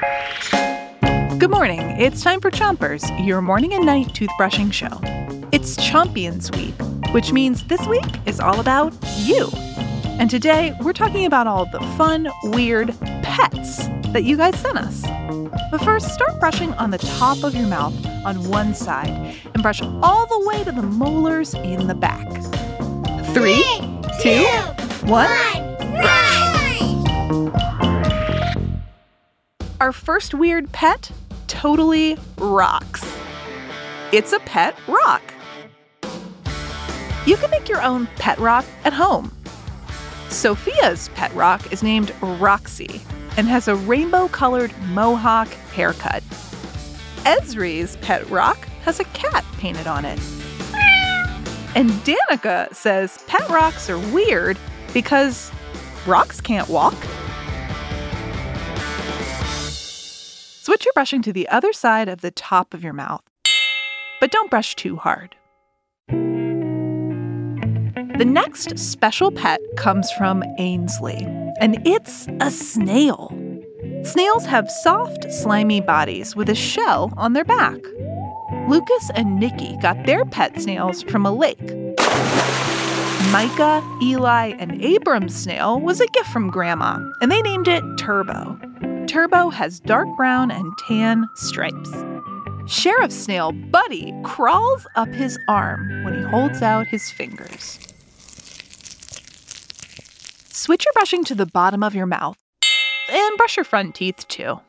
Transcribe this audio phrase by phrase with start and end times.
[0.00, 1.80] Good morning.
[1.98, 4.98] It's time for Chompers, your morning and night toothbrushing show.
[5.52, 6.74] It's Chompions Week,
[7.12, 9.50] which means this week is all about you.
[10.18, 15.02] And today we're talking about all the fun, weird pets that you guys sent us.
[15.70, 17.94] But first, start brushing on the top of your mouth
[18.24, 22.26] on one side and brush all the way to the molars in the back.
[23.34, 23.64] Three,
[24.22, 24.46] two,
[25.06, 25.59] one.
[29.80, 31.10] Our first weird pet
[31.46, 33.02] totally rocks.
[34.12, 35.22] It's a pet rock.
[37.24, 39.34] You can make your own pet rock at home.
[40.28, 43.00] Sophia's pet rock is named Roxy
[43.38, 46.22] and has a rainbow colored mohawk haircut.
[47.24, 50.20] Esri's pet rock has a cat painted on it.
[51.74, 54.58] And Danica says pet rocks are weird
[54.92, 55.50] because
[56.06, 56.96] rocks can't walk.
[60.62, 63.22] Switch your brushing to the other side of the top of your mouth,
[64.20, 65.34] but don't brush too hard.
[68.18, 71.24] The next special pet comes from Ainsley,
[71.62, 73.34] and it's a snail.
[74.02, 77.78] Snails have soft, slimy bodies with a shell on their back.
[78.68, 81.74] Lucas and Nikki got their pet snails from a lake.
[83.32, 88.60] Micah, Eli, and Abram's snail was a gift from Grandma, and they named it Turbo.
[89.10, 91.90] Turbo has dark brown and tan stripes.
[92.68, 97.80] Sheriff Snail Buddy crawls up his arm when he holds out his fingers.
[100.52, 102.38] Switch your brushing to the bottom of your mouth
[103.10, 104.60] and brush your front teeth too.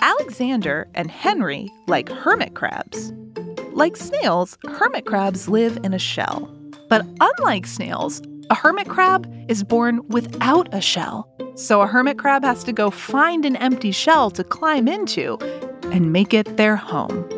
[0.00, 3.12] Alexander and Henry like hermit crabs.
[3.74, 6.52] Like snails, hermit crabs live in a shell.
[6.88, 11.30] But unlike snails, a hermit crab is born without a shell.
[11.56, 15.38] So a hermit crab has to go find an empty shell to climb into
[15.92, 17.28] and make it their home.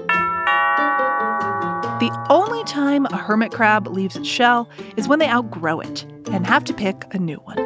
[1.99, 6.47] The only time a hermit crab leaves its shell is when they outgrow it and
[6.47, 7.59] have to pick a new one.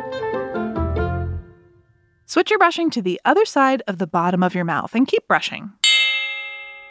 [2.27, 5.27] Switch your brushing to the other side of the bottom of your mouth and keep
[5.29, 5.73] brushing.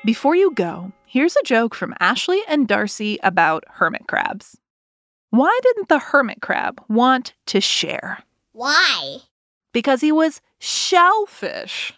[0.05, 4.57] Before you go, here's a joke from Ashley and Darcy about hermit crabs.
[5.31, 8.23] Why didn't the hermit crab want to share?
[8.53, 9.19] Why?
[9.73, 11.93] Because he was shellfish.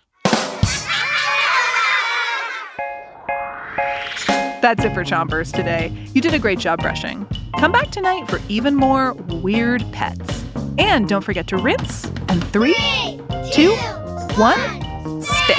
[4.61, 5.91] That's it for Chompers today.
[6.13, 7.27] You did a great job brushing.
[7.57, 10.45] Come back tonight for even more weird pets.
[10.77, 12.05] And don't forget to rinse.
[12.29, 12.75] And three,
[13.51, 13.75] two,
[14.35, 15.57] one, spit.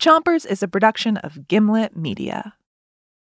[0.00, 2.54] Chompers is a production of Gimlet Media.